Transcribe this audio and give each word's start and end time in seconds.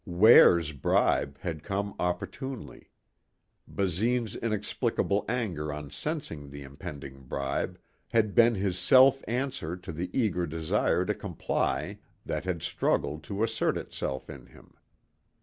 Ware's 0.03 0.71
bribe 0.71 1.37
had 1.41 1.61
come 1.61 1.93
opportunely. 1.99 2.89
Basine's 3.67 4.35
inexplicable 4.35 5.23
anger 5.29 5.71
on 5.71 5.91
sensing 5.91 6.49
the 6.49 6.63
impending 6.63 7.21
bribe, 7.21 7.77
had 8.07 8.33
been 8.33 8.55
his 8.55 8.79
self 8.79 9.23
answer 9.27 9.77
to 9.77 9.91
the 9.91 10.09
eager 10.11 10.47
desire 10.47 11.05
to 11.05 11.13
comply 11.13 11.99
that 12.25 12.45
had 12.45 12.63
struggled 12.63 13.21
to 13.25 13.43
assert 13.43 13.77
itself 13.77 14.27
in 14.27 14.47
him. 14.47 14.73